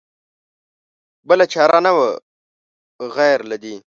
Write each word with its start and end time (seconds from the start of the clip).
بله 1.27 1.45
چاره 1.53 1.79
نه 1.85 1.91
وه 1.97 2.09
غیر 3.15 3.39
له 3.49 3.55
دې. 3.63 3.75